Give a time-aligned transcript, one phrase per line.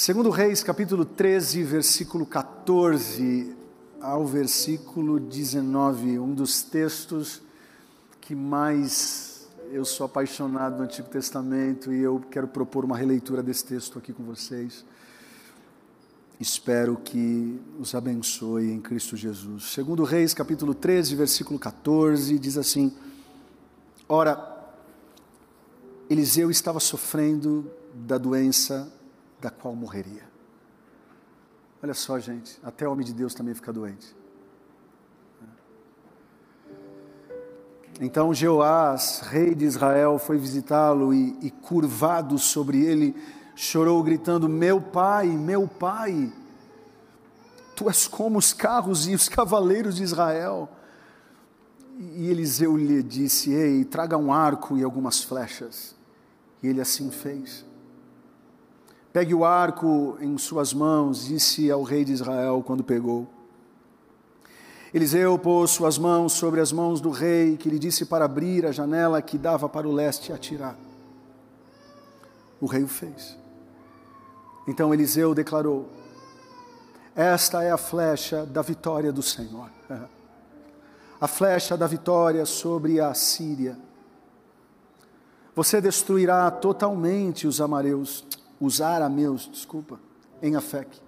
[0.00, 3.52] Segundo Reis, capítulo 13, versículo 14
[4.00, 7.42] ao versículo 19, um dos textos
[8.20, 13.64] que mais eu sou apaixonado no Antigo Testamento e eu quero propor uma releitura desse
[13.64, 14.84] texto aqui com vocês.
[16.38, 19.72] Espero que os abençoe em Cristo Jesus.
[19.72, 22.94] Segundo Reis, capítulo 13, versículo 14, diz assim:
[24.08, 24.70] Ora,
[26.08, 28.96] Eliseu estava sofrendo da doença
[29.40, 30.28] da qual morreria.
[31.82, 34.16] Olha só, gente, até o homem de Deus também fica doente.
[38.00, 43.14] Então Jeoás, rei de Israel, foi visitá-lo e, e, curvado sobre ele,
[43.56, 46.32] chorou, gritando: Meu pai, meu pai,
[47.74, 50.68] tu és como os carros e os cavaleiros de Israel.
[51.98, 55.96] E Eliseu lhe disse: Ei, traga um arco e algumas flechas.
[56.62, 57.67] E ele assim fez.
[59.12, 63.26] Pegue o arco em suas mãos, disse ao rei de Israel quando pegou.
[64.92, 68.72] Eliseu pôs suas mãos sobre as mãos do rei, que lhe disse para abrir a
[68.72, 70.76] janela que dava para o leste e atirar.
[72.60, 73.36] O rei o fez.
[74.66, 75.88] Então Eliseu declarou:
[77.14, 79.70] Esta é a flecha da vitória do Senhor.
[81.20, 83.76] A flecha da vitória sobre a Síria.
[85.52, 88.24] Você destruirá totalmente os amareus
[88.60, 90.00] os arameus, desculpa,
[90.42, 91.00] em Afec.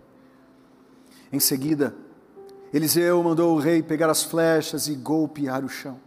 [1.32, 1.94] Em seguida,
[2.72, 5.98] Eliseu mandou o rei pegar as flechas e golpear o chão.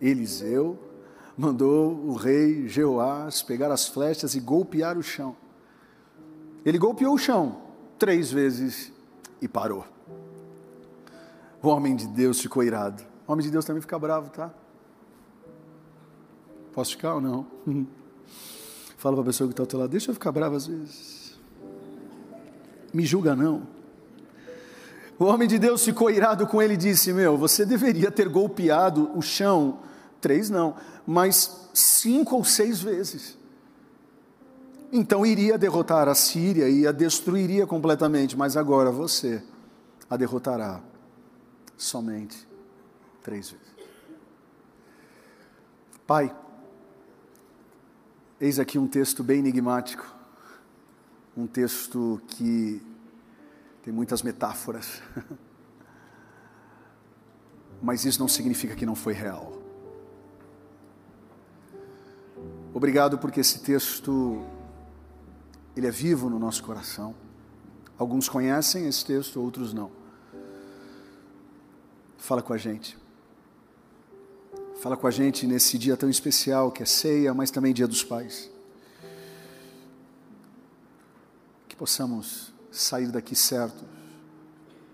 [0.00, 0.78] Eliseu
[1.36, 5.36] mandou o rei Jeoás pegar as flechas e golpear o chão.
[6.64, 7.62] Ele golpeou o chão
[7.98, 8.92] três vezes
[9.40, 9.84] e parou.
[11.62, 13.02] O homem de Deus ficou irado.
[13.26, 14.52] O homem de Deus também fica bravo, tá?
[16.72, 17.46] Posso ficar ou não?
[19.06, 21.38] Fala para a pessoa que está ao teu lado, deixa eu ficar bravo às vezes.
[22.92, 23.62] Me julga não.
[25.16, 29.16] O homem de Deus ficou irado com ele e disse: Meu, você deveria ter golpeado
[29.16, 29.78] o chão,
[30.20, 30.74] três não,
[31.06, 33.38] mas cinco ou seis vezes.
[34.92, 39.40] Então iria derrotar a Síria e a destruiria completamente, mas agora você
[40.10, 40.80] a derrotará
[41.76, 42.36] somente
[43.22, 43.68] três vezes.
[46.04, 46.34] Pai,
[48.38, 50.06] Eis aqui um texto bem enigmático,
[51.34, 52.82] um texto que
[53.82, 55.00] tem muitas metáforas,
[57.80, 59.62] mas isso não significa que não foi real.
[62.74, 64.44] Obrigado porque esse texto
[65.74, 67.14] ele é vivo no nosso coração.
[67.96, 69.90] Alguns conhecem esse texto, outros não.
[72.18, 72.98] Fala com a gente.
[74.80, 78.04] Fala com a gente nesse dia tão especial que é ceia, mas também dia dos
[78.04, 78.50] pais.
[81.66, 83.84] Que possamos sair daqui certos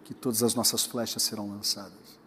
[0.05, 2.21] que todas as nossas flechas serão lançadas.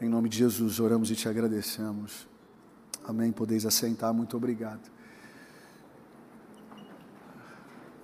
[0.00, 2.26] Em nome de Jesus, oramos e te agradecemos.
[3.04, 3.32] Amém.
[3.32, 4.12] Podeis assentar.
[4.12, 4.90] Muito obrigado.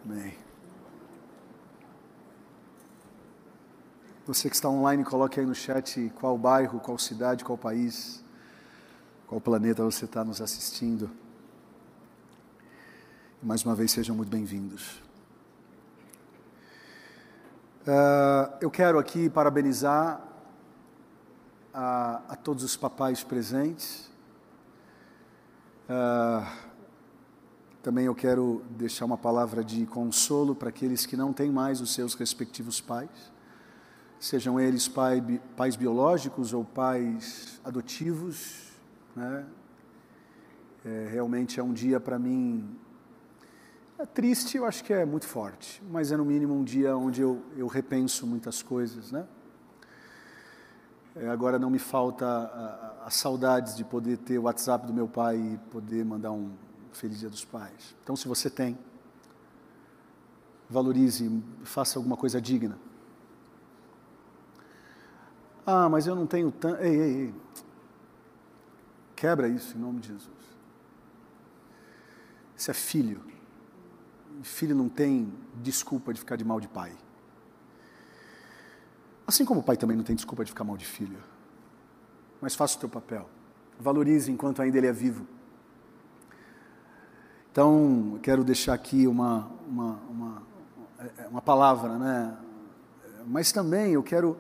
[0.05, 0.52] Amém.
[4.25, 8.23] Você que está online, coloque aí no chat qual bairro, qual cidade, qual país,
[9.27, 11.11] qual planeta você está nos assistindo.
[13.43, 15.03] Mais uma vez, sejam muito bem-vindos.
[17.85, 20.23] Uh, eu quero aqui parabenizar
[21.75, 24.09] a, a todos os papais presentes.
[25.91, 26.47] Uh,
[27.83, 31.93] também eu quero deixar uma palavra de consolo para aqueles que não têm mais os
[31.93, 33.33] seus respectivos pais
[34.23, 35.21] sejam eles pai,
[35.57, 38.71] pais biológicos ou pais adotivos.
[39.17, 39.45] Né?
[40.85, 42.79] É, realmente é um dia para mim
[43.99, 47.21] é triste, eu acho que é muito forte, mas é no mínimo um dia onde
[47.21, 49.27] eu, eu repenso muitas coisas, né?
[51.15, 54.95] É, agora não me falta a, a, a saudades de poder ter o WhatsApp do
[54.95, 56.53] meu pai e poder mandar um
[56.93, 57.95] Feliz Dia dos Pais.
[58.03, 58.79] Então, se você tem,
[60.69, 62.79] valorize, faça alguma coisa digna.
[65.65, 66.83] Ah, mas eu não tenho tanto.
[66.83, 67.35] Ei, ei, ei.
[69.15, 70.29] Quebra isso em nome de Jesus.
[72.57, 73.23] Isso é filho.
[74.43, 76.93] Filho não tem desculpa de ficar de mal de pai.
[79.27, 81.19] Assim como o pai também não tem desculpa de ficar mal de filho.
[82.41, 83.29] Mas faça o teu papel.
[83.79, 85.27] Valorize enquanto ainda ele é vivo.
[87.53, 90.43] Então, quero deixar aqui uma, uma, uma,
[91.31, 92.37] uma palavra, né?
[93.27, 94.37] Mas também eu quero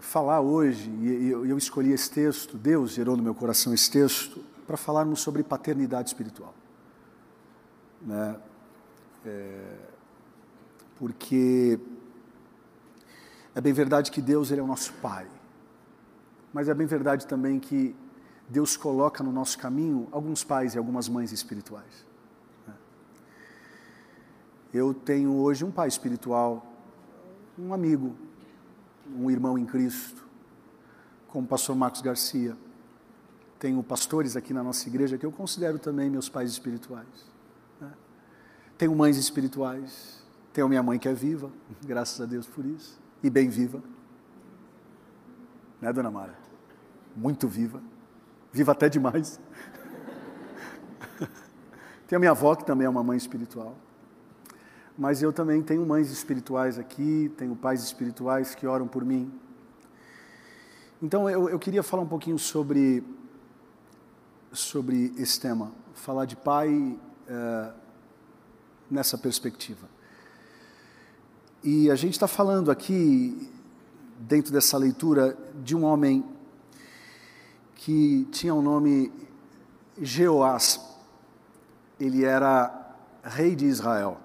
[0.00, 4.76] falar hoje, e eu escolhi esse texto, Deus gerou no meu coração esse texto, para
[4.76, 6.54] falarmos sobre paternidade espiritual.
[8.02, 8.36] Né?
[9.24, 9.76] é,
[10.98, 11.78] porque
[13.54, 15.26] é bem verdade que Deus ele é o nosso Pai,
[16.52, 17.94] mas é bem verdade também que
[18.48, 22.06] Deus coloca no nosso caminho alguns pais e algumas mães espirituais.
[22.66, 22.74] Né?
[24.72, 26.64] Eu tenho hoje um pai espiritual,
[27.58, 28.14] um amigo,
[29.06, 30.24] um irmão em Cristo,
[31.28, 32.56] como o pastor Marcos Garcia.
[33.58, 37.32] Tenho pastores aqui na nossa igreja que eu considero também meus pais espirituais.
[37.80, 37.90] Né?
[38.76, 40.24] Tenho mães espirituais.
[40.54, 41.50] Tenho minha mãe que é viva,
[41.84, 43.82] graças a Deus por isso, e bem viva.
[45.80, 46.38] Né, dona Mara?
[47.16, 47.82] Muito viva.
[48.52, 49.40] Viva até demais.
[52.06, 53.76] Tenho minha avó, que também é uma mãe espiritual.
[54.96, 59.32] Mas eu também tenho mães espirituais aqui, tenho pais espirituais que oram por mim.
[61.02, 63.02] Então eu, eu queria falar um pouquinho sobre,
[64.52, 67.72] sobre esse tema, falar de pai é,
[68.90, 69.88] nessa perspectiva.
[71.62, 73.50] E a gente está falando aqui,
[74.18, 76.24] dentro dessa leitura, de um homem
[77.74, 79.12] que tinha o um nome
[80.00, 80.80] Jeoás.
[81.98, 84.23] Ele era rei de Israel.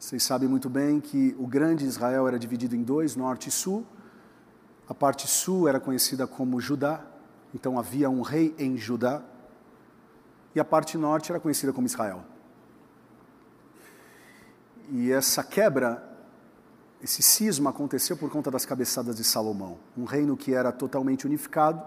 [0.00, 3.84] Vocês sabem muito bem que o grande Israel era dividido em dois, norte e sul.
[4.88, 7.04] A parte sul era conhecida como Judá,
[7.54, 9.22] então havia um rei em Judá.
[10.54, 12.24] E a parte norte era conhecida como Israel.
[14.90, 16.02] E essa quebra,
[17.02, 19.76] esse cisma aconteceu por conta das cabeçadas de Salomão.
[19.94, 21.84] Um reino que era totalmente unificado,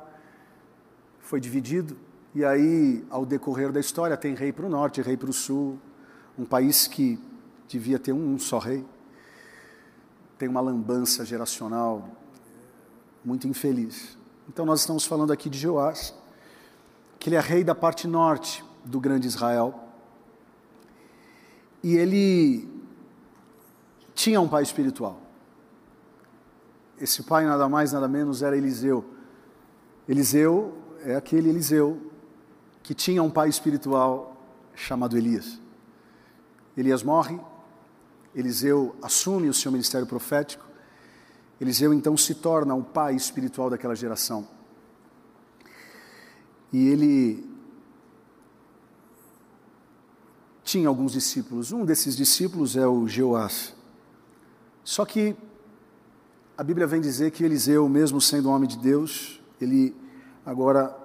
[1.19, 1.97] foi dividido,
[2.35, 5.79] e aí, ao decorrer da história, tem rei para o norte, rei para o sul,
[6.37, 7.19] um país que
[7.67, 8.85] devia ter um, só rei.
[10.37, 12.09] Tem uma lambança geracional
[13.23, 14.17] muito infeliz.
[14.47, 16.13] Então, nós estamos falando aqui de Joás,
[17.19, 19.87] que ele é rei da parte norte do grande Israel.
[21.81, 22.69] E ele
[24.13, 25.19] tinha um pai espiritual.
[26.99, 29.05] Esse pai, nada mais, nada menos, era Eliseu.
[30.07, 32.11] Eliseu é aquele Eliseu
[32.81, 34.37] que tinha um pai espiritual
[34.75, 35.59] chamado Elias.
[36.75, 37.39] Elias morre,
[38.35, 40.65] Eliseu assume o seu ministério profético,
[41.59, 44.47] Eliseu então se torna o pai espiritual daquela geração.
[46.71, 47.47] E ele
[50.63, 51.71] tinha alguns discípulos.
[51.71, 53.75] Um desses discípulos é o Jeoás.
[54.83, 55.35] Só que
[56.57, 59.95] a Bíblia vem dizer que Eliseu, mesmo sendo um homem de Deus, ele
[60.45, 60.97] agora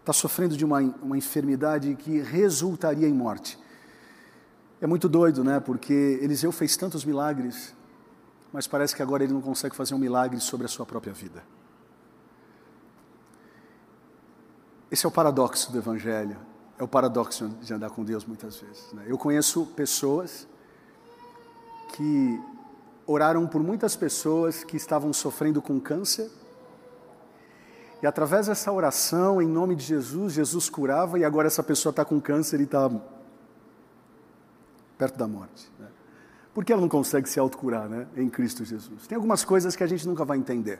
[0.00, 3.58] está sofrendo de uma, uma enfermidade que resultaria em morte.
[4.84, 5.60] É muito doido, né?
[5.60, 7.74] Porque Eliseu fez tantos milagres,
[8.52, 11.42] mas parece que agora ele não consegue fazer um milagre sobre a sua própria vida.
[14.90, 16.36] Esse é o paradoxo do Evangelho,
[16.78, 18.92] é o paradoxo de andar com Deus muitas vezes.
[18.92, 19.04] Né?
[19.06, 20.46] Eu conheço pessoas
[21.94, 22.38] que
[23.06, 26.30] oraram por muitas pessoas que estavam sofrendo com câncer,
[28.02, 32.04] e através dessa oração, em nome de Jesus, Jesus curava, e agora essa pessoa está
[32.04, 32.90] com câncer e está
[34.98, 35.70] perto da morte.
[35.78, 35.86] Né?
[36.52, 39.06] Por que ela não consegue se autocurar né, em Cristo Jesus?
[39.06, 40.78] Tem algumas coisas que a gente nunca vai entender.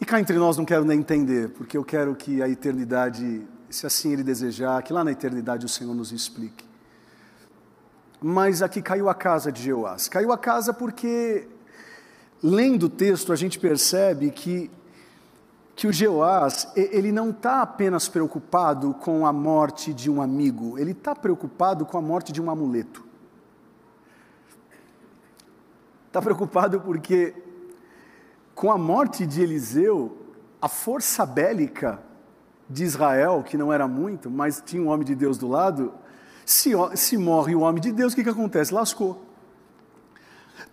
[0.00, 3.86] E cá entre nós não quero nem entender, porque eu quero que a eternidade, se
[3.86, 6.64] assim Ele desejar, que lá na eternidade o Senhor nos explique.
[8.20, 10.08] Mas aqui caiu a casa de Jeoás.
[10.08, 11.48] Caiu a casa porque,
[12.42, 14.70] lendo o texto, a gente percebe que
[15.74, 20.92] que o Jeoás, ele não está apenas preocupado com a morte de um amigo, ele
[20.92, 23.04] está preocupado com a morte de um amuleto.
[26.06, 27.34] Está preocupado porque,
[28.54, 30.18] com a morte de Eliseu,
[30.60, 31.98] a força bélica
[32.68, 35.92] de Israel, que não era muito, mas tinha um homem de Deus do lado,
[36.44, 38.74] se, se morre o homem de Deus, o que, que acontece?
[38.74, 39.31] Lascou.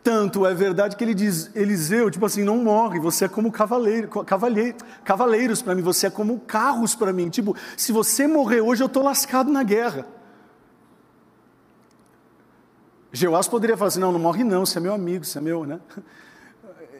[0.03, 4.07] Tanto é verdade que ele diz, Eliseu, tipo assim, não morre, você é como cavaleiro,
[4.23, 7.29] cavaleiro cavaleiros para mim, você é como carros para mim.
[7.29, 10.05] Tipo, se você morrer hoje, eu estou lascado na guerra.
[13.11, 15.65] Jeoás poderia falar assim, não, não morre não, você é meu amigo, você é meu,
[15.65, 15.79] né?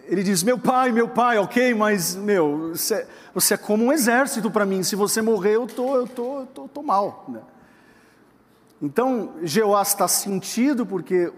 [0.05, 4.49] Ele diz, meu pai, meu pai, ok, mas, meu, você, você é como um exército
[4.49, 7.41] para mim, se você morrer, eu tô, eu tô, eu tô, tô mal, né?
[8.81, 11.31] Então, Jeoás está sentido porque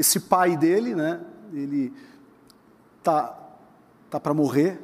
[0.00, 1.20] esse pai dele, né,
[1.52, 1.92] ele
[3.02, 3.36] tá
[4.10, 4.80] tá para morrer,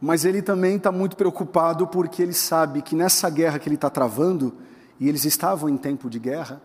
[0.00, 3.88] mas ele também está muito preocupado porque ele sabe que nessa guerra que ele está
[3.88, 4.52] travando,
[4.98, 6.60] e eles estavam em tempo de guerra,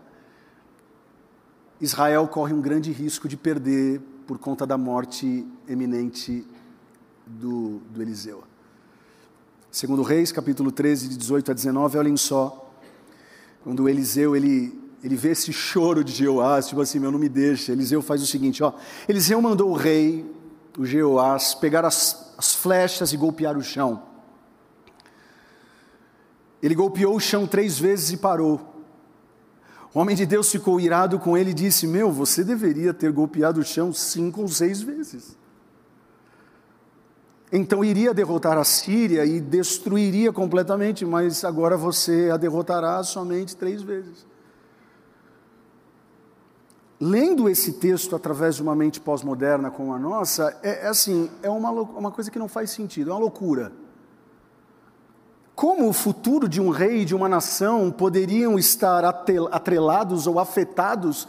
[1.80, 6.46] Israel corre um grande risco de perder por conta da morte eminente
[7.26, 8.42] do, do Eliseu.
[9.70, 12.70] Segundo Reis, capítulo 13, de 18 a 19, olhem só.
[13.62, 17.72] Quando Eliseu ele, ele vê esse choro de Jeoás, tipo assim, meu não me deixa.
[17.72, 18.72] Eliseu faz o seguinte, ó.
[19.08, 20.24] Eliseu mandou o rei,
[20.78, 24.02] o Jeoás, pegar as, as flechas e golpear o chão.
[26.62, 28.60] Ele golpeou o chão três vezes e parou.
[29.92, 33.60] O homem de Deus ficou irado com ele e disse: Meu, você deveria ter golpeado
[33.60, 35.36] o chão cinco ou seis vezes.
[37.50, 43.82] Então iria derrotar a Síria e destruiria completamente, mas agora você a derrotará somente três
[43.82, 44.31] vezes.
[47.04, 51.50] Lendo esse texto através de uma mente pós-moderna como a nossa, é, é assim, é
[51.50, 53.72] uma, uma coisa que não faz sentido, é uma loucura.
[55.52, 61.26] Como o futuro de um rei, de uma nação, poderiam estar atrelados ou afetados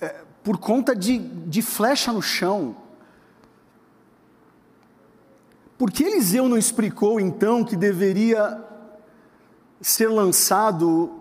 [0.00, 2.74] é, por conta de, de flecha no chão?
[5.78, 8.60] Por que Eliseu não explicou então que deveria
[9.80, 11.12] ser lançado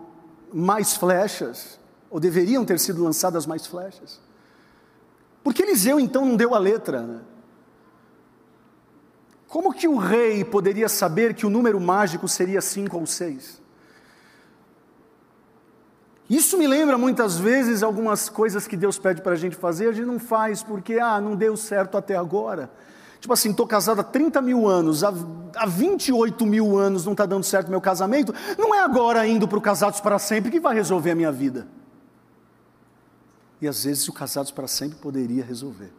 [0.52, 1.85] mais flechas?
[2.10, 4.20] Ou deveriam ter sido lançadas mais flechas?
[5.44, 7.02] Por que Eliseu então não deu a letra?
[7.02, 7.22] Né?
[9.48, 13.62] Como que o rei poderia saber que o número mágico seria cinco ou seis?
[16.30, 19.92] Isso me lembra muitas vezes algumas coisas que Deus pede para a gente fazer, a
[19.92, 22.72] gente não faz porque, ah, não deu certo até agora.
[23.20, 25.14] Tipo assim, estou casado há 30 mil anos, há,
[25.56, 29.58] há 28 mil anos não está dando certo meu casamento, não é agora indo para
[29.58, 31.68] o Casados para Sempre que vai resolver a minha vida.
[33.66, 35.92] E às vezes o Casados para Sempre poderia resolver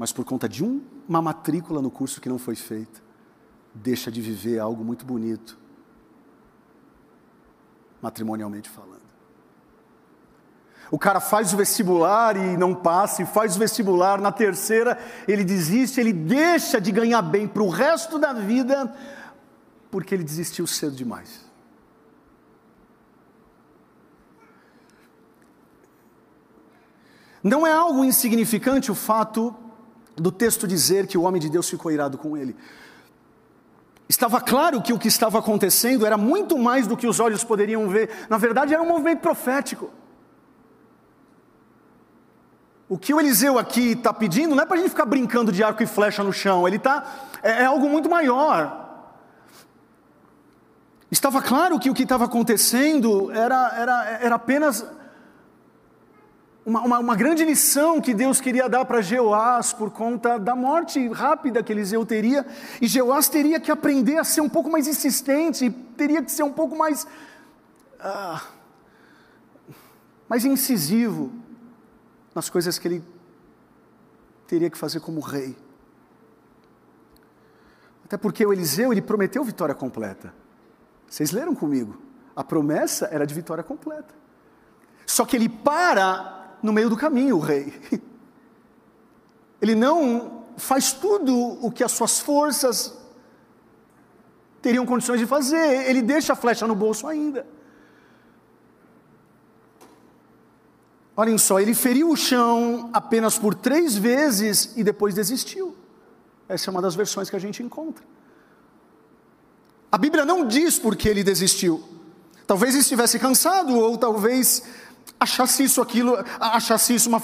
[0.00, 3.02] mas por conta de um, uma matrícula no curso que não foi feita,
[3.74, 5.58] deixa de viver algo muito bonito,
[8.00, 9.10] matrimonialmente falando.
[10.90, 15.44] O cara faz o vestibular e não passa, e faz o vestibular, na terceira ele
[15.44, 18.96] desiste, ele deixa de ganhar bem para o resto da vida,
[19.90, 21.49] porque ele desistiu cedo demais.
[27.42, 29.54] Não é algo insignificante o fato
[30.16, 32.54] do texto dizer que o homem de Deus ficou irado com ele.
[34.08, 37.88] Estava claro que o que estava acontecendo era muito mais do que os olhos poderiam
[37.88, 39.90] ver, na verdade era um movimento profético.
[42.88, 45.62] O que o Eliseu aqui está pedindo não é para a gente ficar brincando de
[45.62, 47.28] arco e flecha no chão, ele está.
[47.40, 48.88] É, é algo muito maior.
[51.08, 54.84] Estava claro que o que estava acontecendo era, era, era apenas
[56.70, 61.08] uma, uma, uma, grande lição que Deus queria dar para Jeoás por conta da morte
[61.08, 62.46] rápida que Eliseu teria,
[62.80, 66.52] e Jeoás teria que aprender a ser um pouco mais insistente, teria que ser um
[66.52, 67.08] pouco mais,
[67.98, 68.40] ah,
[70.28, 71.32] mais incisivo
[72.32, 73.04] nas coisas que ele
[74.46, 75.56] teria que fazer como rei.
[78.04, 80.32] Até porque o Eliseu ele prometeu vitória completa.
[81.08, 82.00] Vocês leram comigo?
[82.36, 84.14] A promessa era de vitória completa.
[85.04, 87.72] Só que ele para no meio do caminho, o rei.
[89.60, 92.94] Ele não faz tudo o que as suas forças
[94.62, 97.46] teriam condições de fazer, ele deixa a flecha no bolso ainda.
[101.16, 105.76] Olhem só, ele feriu o chão apenas por três vezes e depois desistiu.
[106.48, 108.04] Essa é uma das versões que a gente encontra.
[109.92, 111.82] A Bíblia não diz por que ele desistiu.
[112.46, 114.62] Talvez estivesse cansado, ou talvez
[115.20, 117.20] achasse isso aquilo, achasse isso uma,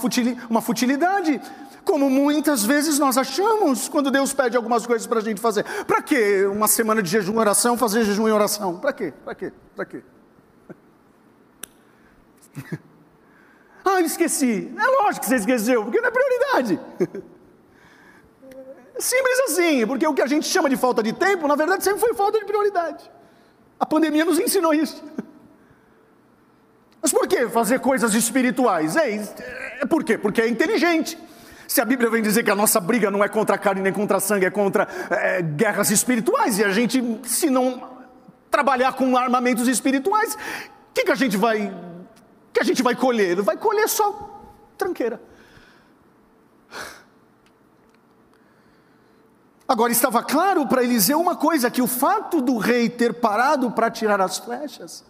[0.60, 1.40] futilidade,
[1.82, 5.64] como muitas vezes nós achamos quando Deus pede algumas coisas para a gente fazer.
[5.86, 8.78] Para que uma semana de jejum e oração, fazer jejum e oração?
[8.78, 9.14] Para quê?
[9.24, 9.52] Para quê?
[9.74, 10.02] Para quê?
[13.84, 14.70] ah, esqueci.
[14.76, 16.78] É lógico que você esqueceu, porque não é prioridade.
[18.98, 22.00] Simples assim, porque o que a gente chama de falta de tempo, na verdade sempre
[22.00, 23.10] foi falta de prioridade.
[23.78, 25.02] A pandemia nos ensinou isso.
[27.00, 28.96] Mas por que fazer coisas espirituais?
[28.96, 29.14] É,
[29.80, 30.18] é por quê?
[30.18, 31.18] Porque é inteligente.
[31.68, 33.92] Se a Bíblia vem dizer que a nossa briga não é contra a carne nem
[33.92, 37.96] contra a sangue, é contra é, guerras espirituais, e a gente, se não
[38.50, 40.38] trabalhar com armamentos espirituais, o
[40.94, 41.74] que, que a gente vai
[42.52, 43.42] que a gente vai colher?
[43.42, 44.40] Vai colher só
[44.78, 45.20] tranqueira.
[49.68, 53.90] Agora estava claro para Eliseu uma coisa: que o fato do rei ter parado para
[53.90, 55.04] tirar as flechas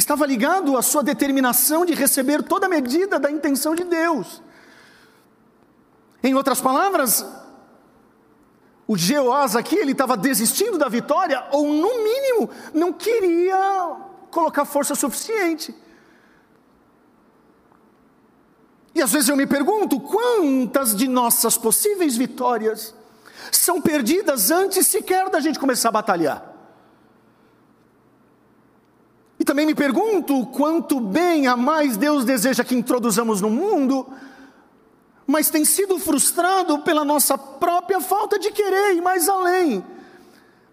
[0.00, 4.42] estava ligado à sua determinação de receber toda a medida da intenção de Deus.
[6.22, 7.24] Em outras palavras,
[8.86, 13.96] o Jeoás aqui, ele estava desistindo da vitória, ou no mínimo, não queria
[14.30, 15.74] colocar força suficiente.
[18.94, 22.94] E às vezes eu me pergunto, quantas de nossas possíveis vitórias
[23.52, 26.49] são perdidas antes sequer da gente começar a batalhar?
[29.50, 34.06] Também me pergunto quanto bem a mais Deus deseja que introduzamos no mundo,
[35.26, 39.84] mas tem sido frustrado pela nossa própria falta de querer ir mais além.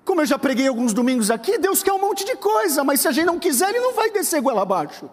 [0.06, 3.08] Como eu já preguei alguns domingos aqui, Deus quer um monte de coisa, mas se
[3.08, 5.10] a gente não quiser, Ele não vai descer goela abaixo.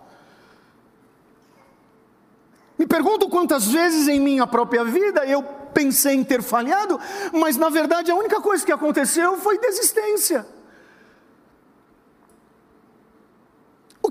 [2.79, 7.01] Me pergunto quantas vezes em minha própria vida eu pensei em ter falhado,
[7.33, 10.45] mas na verdade a única coisa que aconteceu foi desistência.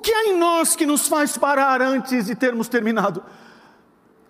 [0.03, 3.23] Que há em nós que nos faz parar antes de termos terminado?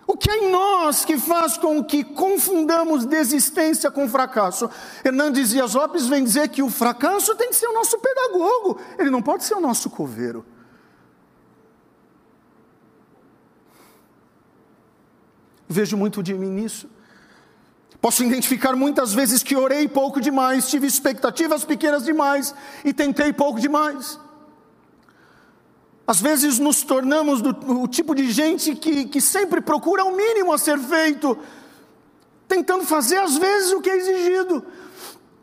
[0.06, 4.70] O que há em nós que faz com que confundamos desistência com fracasso?
[5.04, 9.10] Hernandes Dias Lopes vem dizer que o fracasso tem que ser o nosso pedagogo, ele
[9.10, 10.46] não pode ser o nosso coveiro.
[15.68, 16.88] Vejo muito de mim nisso.
[18.00, 22.54] Posso identificar muitas vezes que orei pouco demais, tive expectativas pequenas demais
[22.84, 24.20] e tentei pouco demais.
[26.06, 27.50] Às vezes nos tornamos do,
[27.82, 31.38] o tipo de gente que, que sempre procura o mínimo a ser feito,
[32.46, 34.64] tentando fazer às vezes o que é exigido.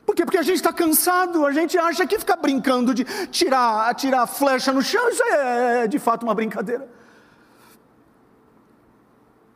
[0.05, 0.23] Por quê?
[0.23, 4.71] Porque a gente está cansado, a gente acha que ficar brincando de tirar, tirar flecha
[4.71, 6.87] no chão, isso é, é de fato uma brincadeira.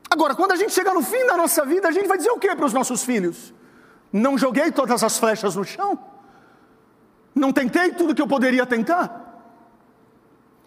[0.09, 2.39] Agora, quando a gente chegar no fim da nossa vida, a gente vai dizer o
[2.39, 3.53] que para os nossos filhos?
[4.13, 5.99] Não joguei todas as flechas no chão?
[7.33, 9.24] Não tentei tudo que eu poderia tentar?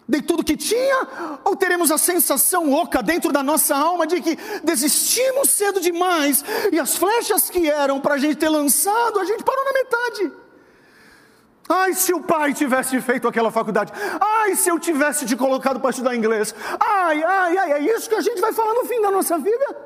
[0.09, 1.39] Dei tudo que tinha?
[1.45, 6.79] Ou teremos a sensação oca dentro da nossa alma de que desistimos cedo demais e
[6.79, 10.31] as flechas que eram para a gente ter lançado, a gente parou na metade?
[11.69, 13.93] Ai, se o pai tivesse feito aquela faculdade.
[14.19, 16.55] Ai, se eu tivesse te colocado para estudar inglês.
[16.79, 19.77] Ai, ai, ai, é isso que a gente vai falar no fim da nossa vida?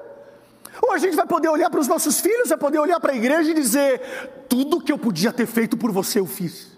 [0.82, 3.15] Ou a gente vai poder olhar para os nossos filhos, vai poder olhar para a
[3.15, 6.73] igreja e dizer: tudo que eu podia ter feito por você eu fiz.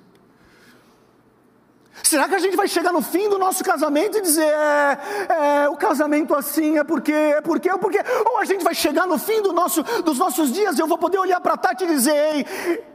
[2.04, 5.70] Será que a gente vai chegar no fim do nosso casamento e dizer, é, é,
[5.70, 9.18] o casamento assim é porque, é porque, é porque, ou a gente vai chegar no
[9.18, 12.14] fim do nosso, dos nossos dias e eu vou poder olhar para Tati e dizer,
[12.14, 12.46] ei,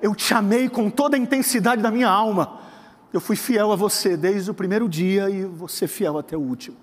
[0.01, 2.61] eu te amei com toda a intensidade da minha alma,
[3.13, 6.77] eu fui fiel a você desde o primeiro dia e você fiel até o último.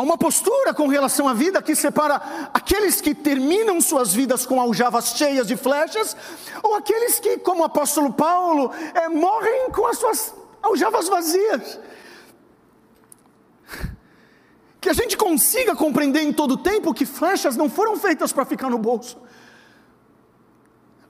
[0.00, 2.14] Há uma postura com relação à vida que separa
[2.54, 6.16] aqueles que terminam suas vidas com aljavas cheias de flechas,
[6.62, 11.78] ou aqueles que, como o apóstolo Paulo, é, morrem com as suas aljavas vazias.
[14.80, 18.70] Que a gente consiga compreender em todo tempo que flechas não foram feitas para ficar
[18.70, 19.18] no bolso.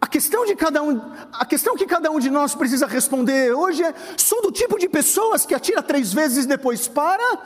[0.01, 1.01] A questão, de cada um,
[1.33, 4.89] a questão que cada um de nós precisa responder hoje é: sou do tipo de
[4.89, 7.39] pessoas que atira três vezes e depois para?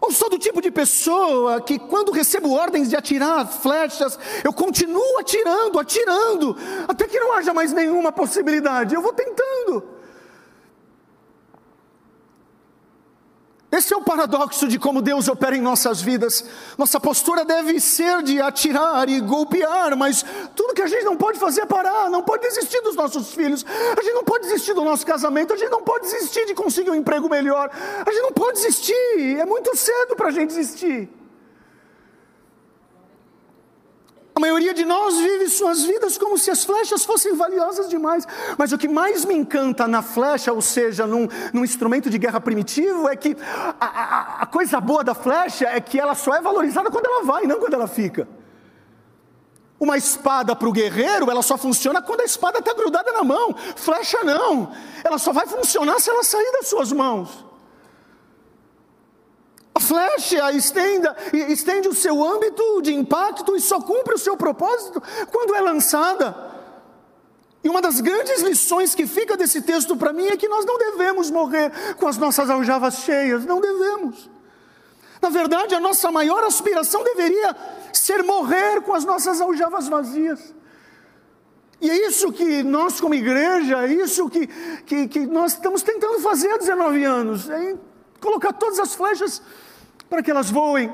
[0.00, 5.18] Ou sou do tipo de pessoa que, quando recebo ordens de atirar flechas, eu continuo
[5.18, 6.56] atirando, atirando,
[6.88, 8.94] até que não haja mais nenhuma possibilidade.
[8.94, 9.99] Eu vou tentando.
[13.72, 16.44] Esse é o paradoxo de como Deus opera em nossas vidas.
[16.76, 20.24] Nossa postura deve ser de atirar e golpear, mas
[20.56, 23.64] tudo que a gente não pode fazer é parar, não pode desistir dos nossos filhos,
[23.96, 26.90] a gente não pode desistir do nosso casamento, a gente não pode desistir de conseguir
[26.90, 27.70] um emprego melhor,
[28.04, 31.08] a gente não pode desistir, é muito cedo para a gente desistir.
[34.34, 38.26] A maioria de nós vive suas vidas como se as flechas fossem valiosas demais.
[38.58, 42.40] Mas o que mais me encanta na flecha, ou seja, num, num instrumento de guerra
[42.40, 43.36] primitivo, é que
[43.78, 47.22] a, a, a coisa boa da flecha é que ela só é valorizada quando ela
[47.22, 48.28] vai, não quando ela fica.
[49.78, 53.54] Uma espada para o guerreiro, ela só funciona quando a espada está grudada na mão.
[53.76, 54.72] Flecha não.
[55.04, 57.49] Ela só vai funcionar se ela sair das suas mãos.
[59.90, 65.52] Flecha estenda, estende o seu âmbito de impacto e só cumpre o seu propósito quando
[65.52, 66.32] é lançada.
[67.64, 70.78] E uma das grandes lições que fica desse texto para mim é que nós não
[70.78, 74.30] devemos morrer com as nossas aljavas cheias, não devemos.
[75.20, 77.56] Na verdade, a nossa maior aspiração deveria
[77.92, 80.54] ser morrer com as nossas aljavas vazias.
[81.80, 84.46] E é isso que nós, como igreja, é isso que,
[84.86, 87.74] que, que nós estamos tentando fazer há 19 anos: é
[88.20, 89.42] colocar todas as flechas
[90.10, 90.92] para que elas voem.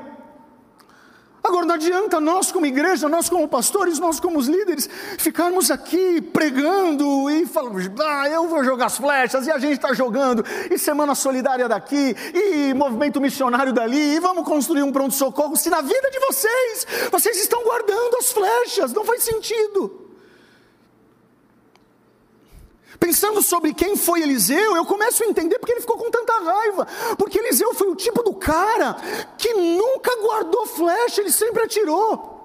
[1.43, 7.29] Agora não adianta nós como igreja, nós como pastores, nós como líderes, ficarmos aqui pregando
[7.29, 11.15] e falando, ah, eu vou jogar as flechas, e a gente está jogando, e semana
[11.15, 16.19] solidária daqui, e movimento missionário dali, e vamos construir um pronto-socorro, se na vida de
[16.19, 20.06] vocês, vocês estão guardando as flechas, não faz sentido.
[22.99, 26.87] Pensando sobre quem foi Eliseu, eu começo a entender porque ele ficou com tanta raiva.
[27.17, 28.95] Porque Eliseu foi o tipo do cara
[29.37, 32.35] que nunca guardou flecha, ele sempre atirou.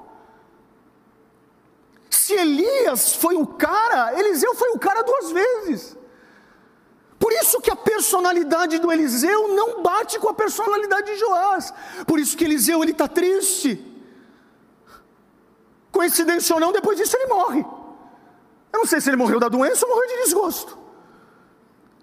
[2.10, 5.96] Se Elias foi o cara, Eliseu foi o cara duas vezes.
[7.18, 11.72] Por isso que a personalidade do Eliseu não bate com a personalidade de Joás.
[12.06, 13.80] Por isso que Eliseu ele está triste.
[15.90, 17.64] Coincidência ou não, depois disso ele morre.
[18.72, 20.78] Eu não sei se ele morreu da doença ou morreu de desgosto.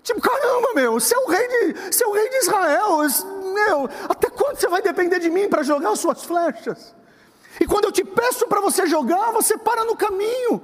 [0.04, 2.98] Tipo, caramba, meu, você é o rei de, você é o rei de Israel,
[3.54, 6.96] meu, até quando você vai depender de mim para jogar as suas flechas?
[7.60, 10.64] E quando eu te peço para você jogar, você para no caminho.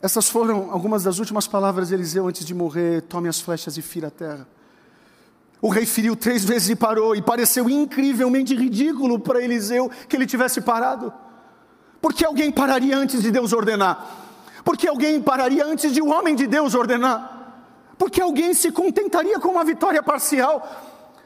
[0.00, 3.82] Essas foram algumas das últimas palavras de Eliseu antes de morrer: tome as flechas e
[3.82, 4.48] fira a terra.
[5.66, 10.24] O rei feriu três vezes e parou, e pareceu incrivelmente ridículo para Eliseu que ele
[10.24, 11.12] tivesse parado.
[12.00, 14.06] Porque alguém pararia antes de Deus ordenar?
[14.64, 17.64] Porque alguém pararia antes de o homem de Deus ordenar?
[17.98, 20.70] Porque alguém se contentaria com uma vitória parcial?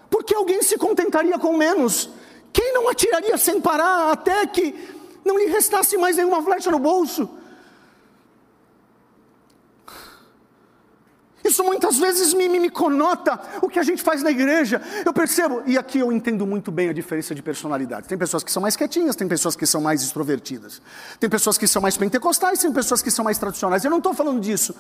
[0.08, 2.08] Porque alguém se contentaria com menos?
[2.50, 4.74] Quem não atiraria sem parar até que
[5.22, 7.28] não lhe restasse mais nenhuma flecha no bolso?
[11.50, 14.80] Isso muitas vezes me, me, me, conota o que a gente faz na igreja.
[15.04, 18.06] Eu percebo, e aqui eu entendo muito bem a diferença de personalidade.
[18.06, 20.80] Tem pessoas que são mais quietinhas, tem pessoas que são mais extrovertidas,
[21.18, 23.84] tem pessoas que são mais pentecostais, tem pessoas que são mais tradicionais.
[23.84, 24.76] Eu não estou falando disso.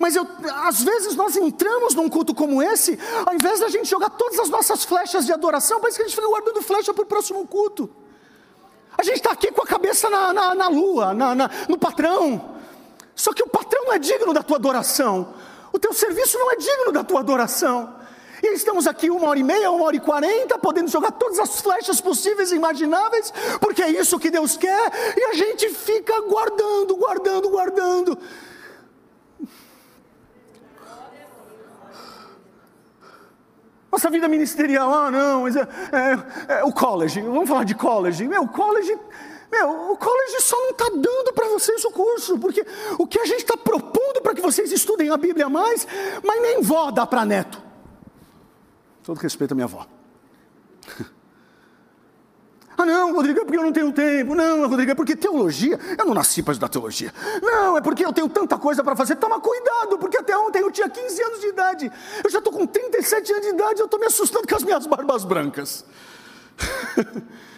[0.00, 0.26] Mas eu,
[0.66, 4.48] às vezes nós entramos num culto como esse, ao invés da gente jogar todas as
[4.48, 7.88] nossas flechas de adoração, parece que a gente fica guardando flecha para o próximo culto.
[8.98, 12.56] A gente está aqui com a cabeça na, na, na lua, na, no patrão.
[13.14, 15.34] Só que o patrão não é digno da tua adoração.
[15.72, 18.00] O teu serviço não é digno da tua adoração.
[18.42, 21.60] E estamos aqui uma hora e meia, uma hora e quarenta, podendo jogar todas as
[21.60, 26.96] flechas possíveis e imagináveis, porque é isso que Deus quer, e a gente fica guardando,
[26.96, 28.18] guardando, guardando.
[33.92, 38.26] Nossa vida ministerial, ah não, é, é, é, o college, vamos falar de college.
[38.26, 38.96] Meu, o college
[39.50, 42.64] meu, o college só não está dando para vocês o curso, porque
[42.98, 45.86] o que a gente está propondo para que vocês estudem a Bíblia mais,
[46.22, 47.60] mas nem vó dá para neto.
[49.02, 49.86] Todo respeito à minha avó.
[52.78, 54.34] Ah, não, Rodrigo, é porque eu não tenho tempo.
[54.34, 55.78] Não, Rodrigo, é porque teologia.
[55.98, 57.12] Eu não nasci para estudar teologia.
[57.42, 59.16] Não, é porque eu tenho tanta coisa para fazer.
[59.16, 61.92] Toma cuidado, porque até ontem eu tinha 15 anos de idade.
[62.24, 63.80] Eu já estou com 37 anos de idade.
[63.80, 65.84] Eu estou me assustando com as minhas barbas brancas.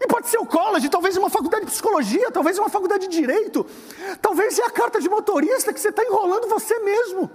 [0.00, 3.64] E pode ser o college, talvez uma faculdade de psicologia, talvez uma faculdade de direito,
[4.20, 7.30] talvez é a carta de motorista que você está enrolando você mesmo.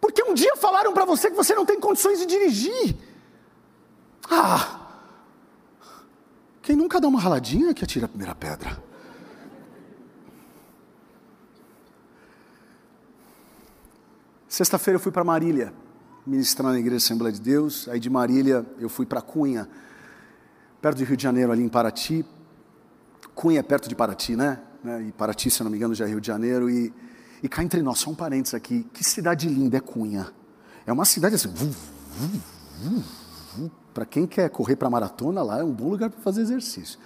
[0.00, 2.96] Porque um dia falaram para você que você não tem condições de dirigir.
[4.30, 4.80] Ah!
[6.62, 8.82] Quem nunca dá uma raladinha que atira a primeira pedra.
[14.48, 15.74] Sexta-feira eu fui para Marília,
[16.26, 17.88] ministrar na Igreja Assembleia de Deus.
[17.88, 19.68] Aí de Marília eu fui para Cunha
[20.84, 22.26] perto do Rio de Janeiro, ali em Paraty.
[23.34, 24.60] Cunha é perto de Paraty, né?
[25.08, 26.68] E Paraty, se não me engano, já é Rio de Janeiro.
[26.68, 26.92] E,
[27.42, 28.86] e cá entre nós, só um parênteses aqui.
[28.92, 30.30] Que cidade linda é Cunha.
[30.86, 31.48] É uma cidade assim.
[33.94, 36.98] Para quem quer correr para maratona, lá é um bom lugar para fazer exercício.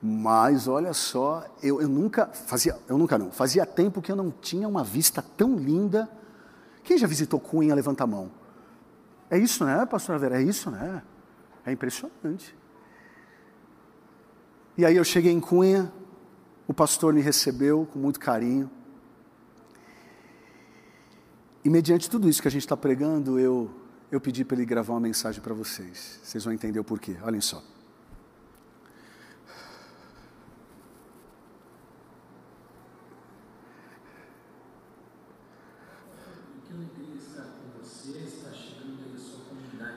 [0.00, 4.30] Mas olha só, eu, eu nunca fazia, eu nunca não, fazia tempo que eu não
[4.30, 6.08] tinha uma vista tão linda.
[6.82, 8.30] Quem já visitou Cunha, levanta a mão.
[9.28, 10.40] É isso, né, pastora Vera?
[10.40, 11.02] É isso, né?
[11.66, 12.58] É impressionante.
[14.76, 15.92] E aí eu cheguei em Cunha,
[16.66, 18.70] o pastor me recebeu com muito carinho.
[21.64, 23.70] E mediante tudo isso que a gente está pregando, eu,
[24.10, 26.20] eu pedi para ele gravar uma mensagem para vocês.
[26.22, 27.16] Vocês vão entender o porquê.
[27.22, 27.62] Olhem só.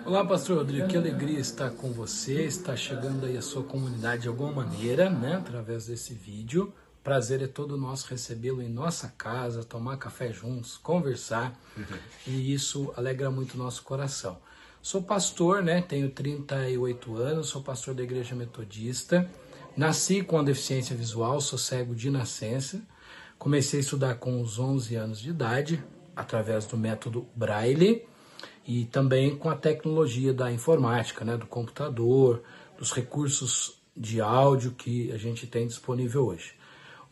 [0.06, 4.28] Olá, Pastor Rodrigo, que alegria estar com você, está chegando aí a sua comunidade de
[4.28, 6.74] alguma maneira, né, através desse vídeo.
[7.02, 11.98] Prazer é todo nosso recebê-lo em nossa casa, tomar café juntos, conversar, uhum.
[12.28, 14.38] e isso alegra muito o nosso coração.
[14.82, 19.30] Sou pastor, né, tenho 38 anos, sou pastor da Igreja Metodista,
[19.76, 22.82] nasci com a deficiência visual, sou cego de nascença,
[23.40, 25.82] comecei a estudar com os 11 anos de idade,
[26.14, 28.06] através do método Braille,
[28.66, 32.42] e também com a tecnologia da informática, né, do computador,
[32.78, 36.54] dos recursos de áudio que a gente tem disponível hoje.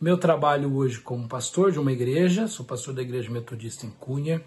[0.00, 3.90] O meu trabalho hoje como pastor de uma igreja, sou pastor da Igreja Metodista em
[3.90, 4.42] Cunha,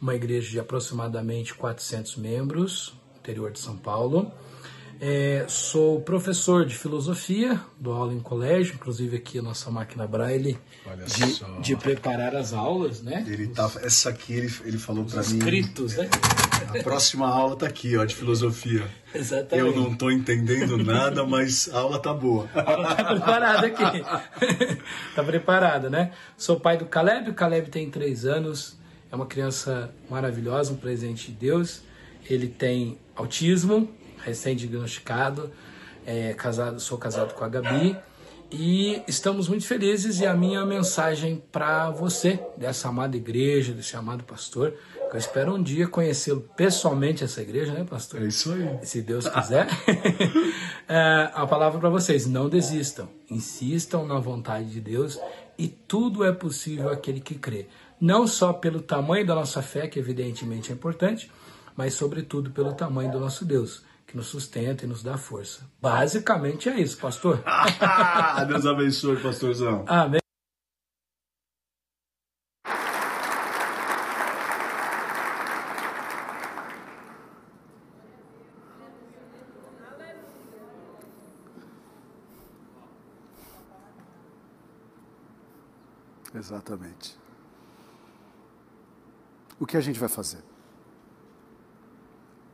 [0.00, 4.32] uma igreja de aproximadamente 400 membros, interior de São Paulo.
[5.00, 10.56] É, sou professor de filosofia, dou aula em colégio, inclusive aqui a nossa máquina Braille
[11.06, 13.24] de, de, preparar as aulas, né?
[13.26, 15.38] Ele tá, essa aqui ele, ele falou para mim.
[15.38, 16.08] Escritos, né?
[16.68, 18.86] A próxima aula tá aqui, ó, de filosofia.
[19.14, 19.58] Exatamente.
[19.58, 22.48] Eu não tô entendendo nada, mas a aula tá boa.
[22.54, 24.04] A aula tá preparada aqui.
[25.14, 26.12] tá preparada, né?
[26.36, 28.78] Sou pai do Caleb, o Caleb tem três anos,
[29.10, 31.82] é uma criança maravilhosa, um presente de Deus.
[32.28, 33.88] Ele tem autismo,
[34.24, 35.52] recém-diagnosticado,
[36.06, 37.96] é, casado, sou casado com a Gabi
[38.50, 44.22] e estamos muito felizes e a minha mensagem para você dessa amada igreja, desse amado
[44.22, 44.74] pastor,
[45.14, 48.20] eu espero um dia conhecê-lo pessoalmente essa igreja, né, pastor?
[48.20, 48.80] É isso aí.
[48.82, 49.68] Se Deus quiser.
[50.88, 55.20] é, a palavra para vocês: não desistam, insistam na vontade de Deus
[55.56, 57.68] e tudo é possível aquele que crê.
[58.00, 61.30] Não só pelo tamanho da nossa fé, que evidentemente é importante,
[61.76, 65.60] mas sobretudo pelo tamanho do nosso Deus que nos sustenta e nos dá força.
[65.80, 67.40] Basicamente é isso, pastor.
[68.48, 69.84] Deus abençoe, pastorzão.
[69.86, 70.23] Amém.
[86.44, 87.18] Exatamente.
[89.58, 90.44] O que a gente vai fazer?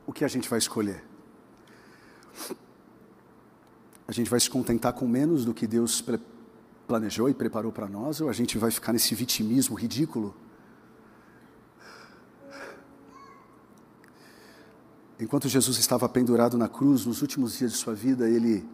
[0.07, 1.03] O que a gente vai escolher?
[4.07, 6.01] A gente vai se contentar com menos do que Deus
[6.87, 10.33] planejou e preparou para nós, ou a gente vai ficar nesse vitimismo ridículo?
[15.19, 18.65] Enquanto Jesus estava pendurado na cruz, nos últimos dias de sua vida, ele,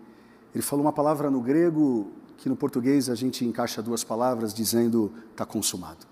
[0.53, 5.13] ele falou uma palavra no grego que no português a gente encaixa duas palavras dizendo
[5.31, 6.05] está consumado.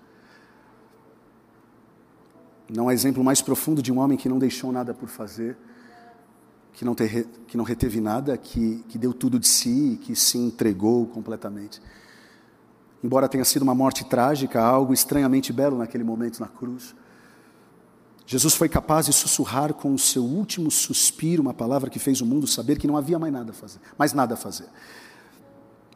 [2.68, 5.56] Não há exemplo mais profundo de um homem que não deixou nada por fazer
[6.76, 10.36] que não, te, que não reteve nada, que, que deu tudo de si, que se
[10.36, 11.80] entregou completamente.
[13.02, 16.94] Embora tenha sido uma morte trágica, algo estranhamente belo naquele momento na cruz.
[18.26, 22.26] Jesus foi capaz de sussurrar com o seu último suspiro uma palavra que fez o
[22.26, 24.66] mundo saber que não havia mais nada a fazer, mais nada a fazer.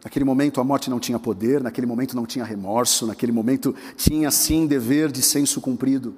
[0.03, 4.31] Naquele momento a morte não tinha poder, naquele momento não tinha remorso, naquele momento tinha
[4.31, 6.15] sim dever de senso cumprido.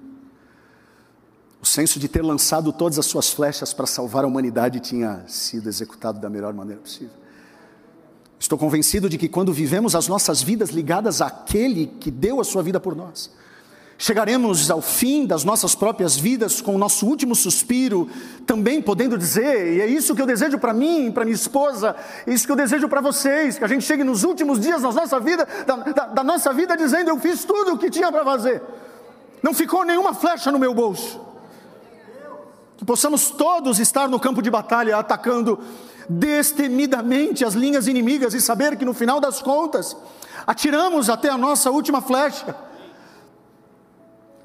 [1.60, 5.68] O senso de ter lançado todas as suas flechas para salvar a humanidade tinha sido
[5.68, 7.22] executado da melhor maneira possível.
[8.38, 12.62] Estou convencido de que quando vivemos as nossas vidas ligadas àquele que deu a sua
[12.62, 13.30] vida por nós,
[14.02, 18.10] chegaremos ao fim das nossas próprias vidas com o nosso último suspiro,
[18.44, 21.94] também podendo dizer, e é isso que eu desejo para mim, para minha esposa,
[22.26, 24.90] é isso que eu desejo para vocês, que a gente chegue nos últimos dias da
[24.90, 28.24] nossa vida, da, da, da nossa vida, dizendo: Eu fiz tudo o que tinha para
[28.24, 28.60] fazer,
[29.40, 31.20] não ficou nenhuma flecha no meu bolso.
[32.76, 35.60] Que possamos todos estar no campo de batalha atacando
[36.08, 39.96] destemidamente as linhas inimigas e saber que no final das contas
[40.44, 42.71] atiramos até a nossa última flecha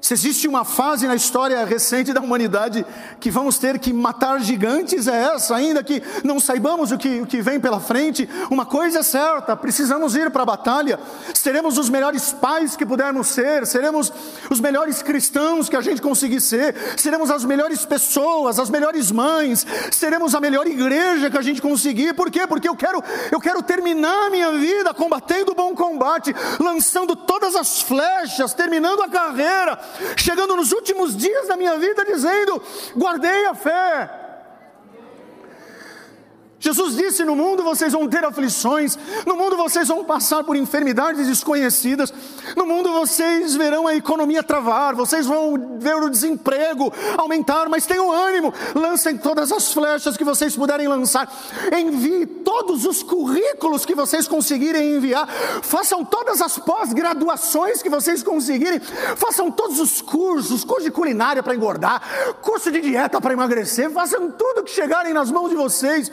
[0.00, 2.86] se existe uma fase na história recente da humanidade
[3.18, 7.26] que vamos ter que matar gigantes, é essa, ainda que não saibamos o que, o
[7.26, 11.00] que vem pela frente, uma coisa é certa: precisamos ir para a batalha,
[11.34, 14.12] seremos os melhores pais que pudermos ser, seremos
[14.48, 19.66] os melhores cristãos que a gente conseguir ser, seremos as melhores pessoas, as melhores mães,
[19.90, 22.46] seremos a melhor igreja que a gente conseguir, por quê?
[22.46, 27.56] Porque eu quero, eu quero terminar a minha vida combatendo o bom combate, lançando todas
[27.56, 32.62] as flechas, terminando a carreira chegando nos últimos dias da minha vida, dizendo:
[32.94, 34.27] guardei a fé.
[36.68, 41.26] Jesus disse: No mundo vocês vão ter aflições, no mundo vocês vão passar por enfermidades
[41.26, 42.12] desconhecidas,
[42.54, 48.12] no mundo vocês verão a economia travar, vocês vão ver o desemprego aumentar, mas tenham
[48.12, 51.32] ânimo, lancem todas as flechas que vocês puderem lançar,
[51.72, 55.26] envie todos os currículos que vocês conseguirem enviar,
[55.62, 58.78] façam todas as pós-graduações que vocês conseguirem,
[59.16, 62.02] façam todos os cursos, curso de culinária para engordar,
[62.42, 66.12] curso de dieta para emagrecer, façam tudo que chegarem nas mãos de vocês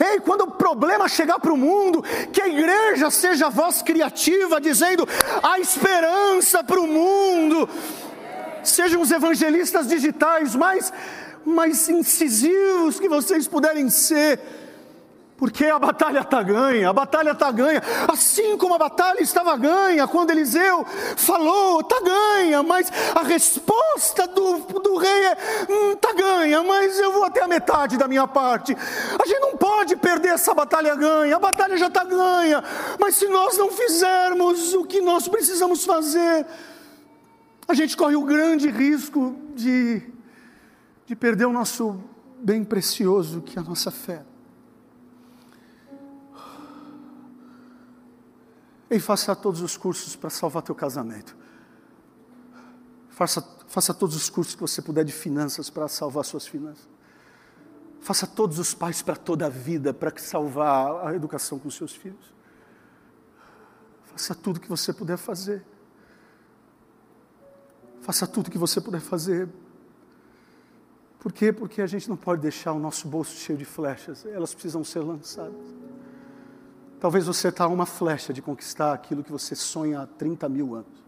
[0.00, 2.02] Ei, quando o problema chegar para o mundo,
[2.32, 5.08] que a igreja seja a voz criativa, dizendo:
[5.42, 7.68] há esperança para o mundo.
[8.62, 10.92] Sejam os evangelistas digitais mais,
[11.44, 14.38] mais incisivos que vocês puderem ser
[15.42, 20.06] porque a batalha está ganha, a batalha está ganha, assim como a batalha estava ganha
[20.06, 20.84] quando Eliseu
[21.16, 25.32] falou, está ganha, mas a resposta do, do rei é:
[25.94, 28.76] está hum, ganha, mas eu vou até a metade da minha parte.
[29.20, 32.62] A gente não pode perder essa batalha ganha, a batalha já está ganha,
[33.00, 36.46] mas se nós não fizermos o que nós precisamos fazer,
[37.66, 40.02] a gente corre o grande risco de,
[41.04, 42.00] de perder o nosso
[42.40, 44.22] bem precioso que a nossa fé.
[48.92, 51.34] E faça todos os cursos para salvar teu casamento.
[53.08, 56.86] Faça, faça todos os cursos que você puder de finanças para salvar suas finanças.
[58.02, 62.34] Faça todos os pais para toda a vida para salvar a educação com seus filhos.
[64.04, 65.64] Faça tudo que você puder fazer.
[68.02, 69.48] Faça tudo que você puder fazer.
[71.18, 71.50] Por quê?
[71.50, 74.26] Porque a gente não pode deixar o nosso bolso cheio de flechas.
[74.26, 75.64] Elas precisam ser lançadas.
[77.02, 81.02] Talvez você está uma flecha de conquistar aquilo que você sonha há 30 mil anos.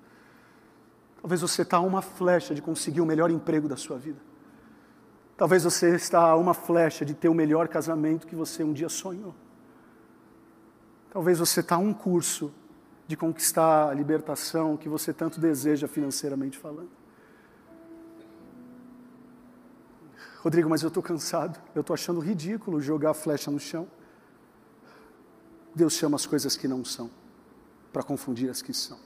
[1.20, 4.18] Talvez você está uma flecha de conseguir o melhor emprego da sua vida.
[5.36, 9.36] Talvez você está uma flecha de ter o melhor casamento que você um dia sonhou.
[11.12, 12.52] Talvez você está um curso
[13.06, 16.90] de conquistar a libertação que você tanto deseja financeiramente falando.
[20.40, 23.86] Rodrigo, mas eu estou cansado, eu estou achando ridículo jogar a flecha no chão.
[25.74, 27.10] Deus chama as coisas que não são,
[27.92, 28.98] para confundir as que são.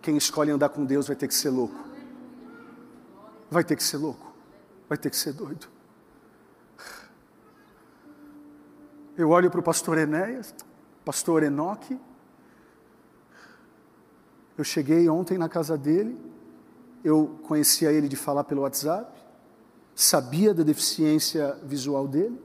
[0.00, 1.78] Quem escolhe andar com Deus vai ter que ser louco.
[3.50, 4.32] Vai ter que ser louco.
[4.88, 5.68] Vai ter que ser doido.
[9.16, 10.54] Eu olho para o pastor Enéas,
[11.04, 12.00] pastor Enoque.
[14.56, 16.18] Eu cheguei ontem na casa dele.
[17.04, 19.20] Eu conhecia ele de falar pelo WhatsApp.
[19.94, 22.40] Sabia da deficiência visual dele.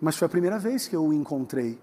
[0.00, 1.78] Mas foi a primeira vez que eu o encontrei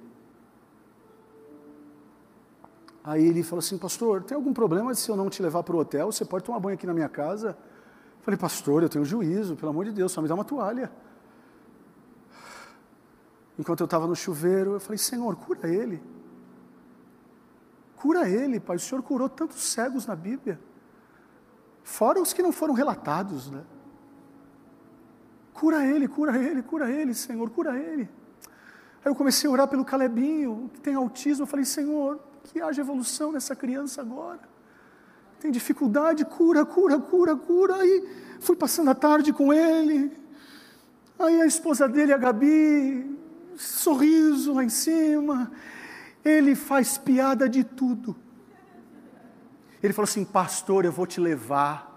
[3.04, 5.80] Aí ele falou assim, pastor, tem algum problema se eu não te levar para o
[5.80, 6.12] hotel?
[6.12, 7.50] Você pode tomar banho aqui na minha casa?
[7.50, 10.92] Eu falei, pastor, eu tenho juízo, pelo amor de Deus, só me dá uma toalha.
[13.58, 16.02] Enquanto eu estava no chuveiro, eu falei, Senhor, cura ele.
[17.98, 18.78] Cura ele, Pai.
[18.78, 20.60] O Senhor curou tantos cegos na Bíblia.
[21.84, 23.64] Fora os que não foram relatados, né?
[25.54, 28.10] Cura ele, cura ele, cura ele, Senhor, cura ele.
[29.04, 31.44] Aí eu comecei a orar pelo Calebinho, que tem autismo.
[31.44, 32.20] Eu falei, Senhor,
[32.52, 34.40] que haja evolução nessa criança agora.
[35.40, 37.76] Tem dificuldade, cura, cura, cura, cura.
[37.76, 38.10] Aí
[38.40, 40.12] fui passando a tarde com ele.
[41.18, 43.18] Aí a esposa dele, a Gabi,
[43.56, 45.52] sorriso lá em cima.
[46.26, 48.16] Ele faz piada de tudo.
[49.82, 51.88] Ele falou assim: Pastor, eu vou te levar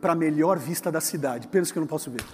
[0.00, 1.48] para a melhor vista da cidade.
[1.48, 2.24] Pena que eu não posso ver.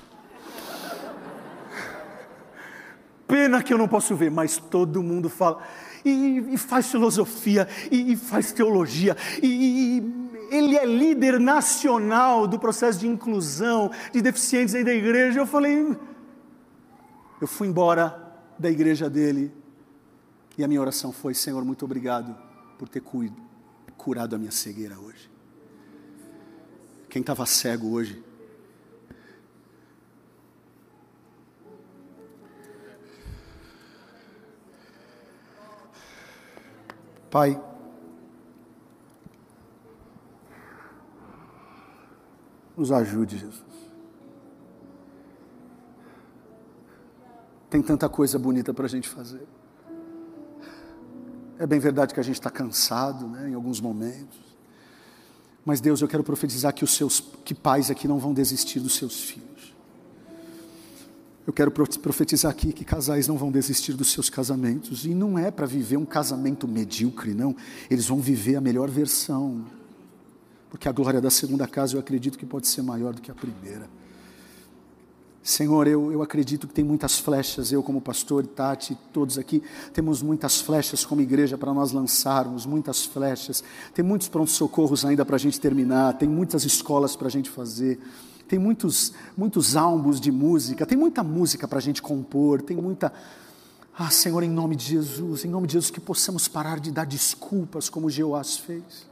[3.28, 5.62] Pena que eu não posso ver, mas todo mundo fala
[6.04, 10.02] e, e faz filosofia, e, e faz teologia, e,
[10.50, 15.40] ele é líder nacional do processo de inclusão de deficientes aí da igreja.
[15.40, 15.96] Eu falei,
[17.40, 19.50] eu fui embora da igreja dele
[20.56, 22.36] e a minha oração foi: Senhor, muito obrigado
[22.78, 23.02] por ter
[23.96, 25.30] curado a minha cegueira hoje.
[27.08, 28.22] Quem estava cego hoje
[37.32, 37.58] Pai,
[42.76, 43.64] nos ajude, Jesus.
[47.70, 49.46] Tem tanta coisa bonita para a gente fazer.
[51.58, 54.38] É bem verdade que a gente está cansado, né, em alguns momentos.
[55.64, 58.94] Mas Deus, eu quero profetizar que os seus, que pais aqui não vão desistir dos
[58.94, 59.51] seus filhos.
[61.46, 65.04] Eu quero profetizar aqui que casais não vão desistir dos seus casamentos.
[65.04, 67.56] E não é para viver um casamento medíocre, não.
[67.90, 69.64] Eles vão viver a melhor versão.
[70.70, 73.34] Porque a glória da segunda casa eu acredito que pode ser maior do que a
[73.34, 73.90] primeira.
[75.42, 79.60] Senhor, eu, eu acredito que tem muitas flechas, eu como pastor, Tati, todos aqui,
[79.92, 83.64] temos muitas flechas como igreja para nós lançarmos, muitas flechas.
[83.92, 87.98] Tem muitos prontos-socorros ainda para a gente terminar, tem muitas escolas para a gente fazer
[88.52, 93.10] tem muitos, muitos álbuns de música, tem muita música para a gente compor, tem muita.
[93.98, 97.06] Ah, Senhor, em nome de Jesus, em nome de Jesus, que possamos parar de dar
[97.06, 99.08] desculpas como Jeoás fez.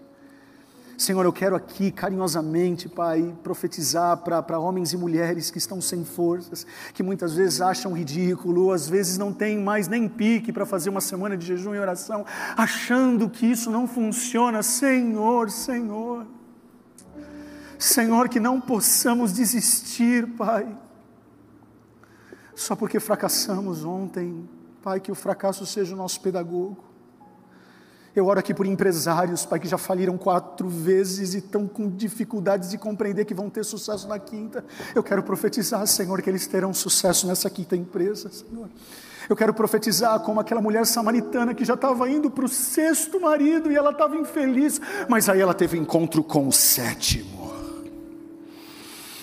[0.98, 6.66] Senhor, eu quero aqui carinhosamente, Pai, profetizar para homens e mulheres que estão sem forças,
[6.92, 11.00] que muitas vezes acham ridículo, às vezes não têm mais nem pique para fazer uma
[11.00, 12.27] semana de jejum e oração,
[12.58, 14.62] achando que isso não funciona.
[14.62, 16.27] Senhor, Senhor.
[17.81, 20.76] Senhor, que não possamos desistir, Pai,
[22.54, 24.46] só porque fracassamos ontem,
[24.83, 26.85] Pai, que o fracasso seja o nosso pedagogo.
[28.14, 32.68] Eu oro aqui por empresários, Pai, que já faliram quatro vezes e estão com dificuldades
[32.68, 34.62] de compreender que vão ter sucesso na quinta.
[34.94, 38.68] Eu quero profetizar, Senhor, que eles terão sucesso nessa quinta empresa, Senhor.
[39.26, 43.72] Eu quero profetizar como aquela mulher samaritana que já estava indo para o sexto marido
[43.72, 44.78] e ela estava infeliz,
[45.08, 47.40] mas aí ela teve encontro com o sétimo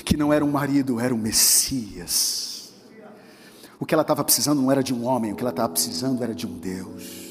[0.08, 2.72] que não era um marido, era o Messias.
[3.78, 6.24] O que ela estava precisando não era de um homem, o que ela estava precisando
[6.24, 7.27] era de um Deus.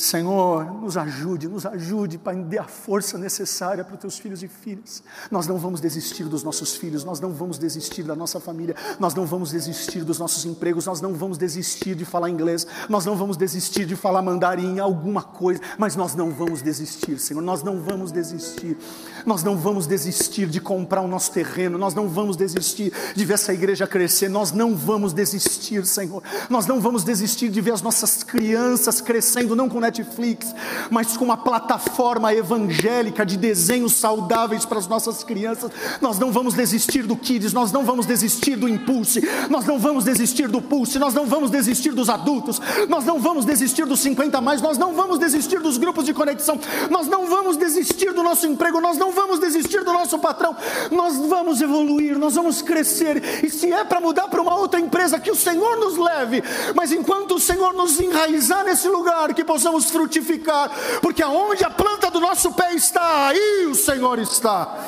[0.00, 4.48] Senhor, nos ajude, nos ajude, Pai, dê a força necessária para os teus filhos e
[4.48, 5.02] filhas.
[5.30, 9.12] Nós não vamos desistir dos nossos filhos, nós não vamos desistir da nossa família, nós
[9.12, 13.14] não vamos desistir dos nossos empregos, nós não vamos desistir de falar inglês, nós não
[13.14, 17.82] vamos desistir de falar mandarim, alguma coisa, mas nós não vamos desistir, Senhor, nós não
[17.82, 18.78] vamos desistir,
[19.26, 23.34] nós não vamos desistir de comprar o nosso terreno, nós não vamos desistir de ver
[23.34, 27.82] essa igreja crescer, nós não vamos desistir, Senhor, nós não vamos desistir de ver as
[27.82, 30.54] nossas crianças crescendo, não com Netflix,
[30.88, 35.70] mas com uma plataforma evangélica de desenhos saudáveis para as nossas crianças.
[36.00, 40.04] Nós não vamos desistir do Kids, nós não vamos desistir do Impulse, nós não vamos
[40.04, 44.40] desistir do Pulse, nós não vamos desistir dos adultos, nós não vamos desistir dos 50
[44.40, 48.46] mais, nós não vamos desistir dos grupos de conexão, nós não vamos desistir do nosso
[48.46, 50.56] emprego, nós não vamos desistir do nosso patrão,
[50.90, 55.18] nós vamos evoluir, nós vamos crescer, e se é para mudar para uma outra empresa,
[55.18, 56.42] que o Senhor nos leve,
[56.74, 60.70] mas enquanto o Senhor nos enraizar nesse lugar, que possamos vamos frutificar,
[61.00, 64.78] porque aonde a planta do nosso pé está, aí o Senhor está.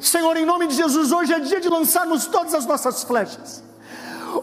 [0.00, 3.62] Senhor, em nome de Jesus, hoje é dia de lançarmos todas as nossas flechas.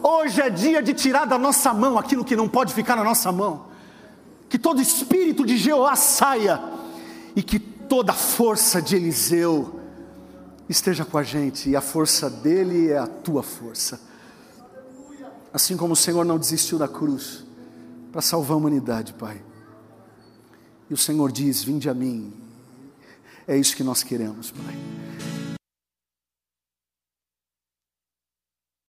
[0.02, 3.30] Hoje é dia de tirar da nossa mão aquilo que não pode ficar na nossa
[3.30, 3.66] mão.
[4.48, 6.60] Que todo espírito de Jeová saia
[7.36, 9.80] e que toda a força de Eliseu
[10.68, 14.00] esteja com a gente, e a força dele é a tua força.
[15.52, 17.43] Assim como o Senhor não desistiu da cruz,
[18.14, 19.42] para salvar a humanidade, Pai.
[20.88, 22.32] E o Senhor diz: Vinde a mim.
[23.44, 25.03] É isso que nós queremos, Pai.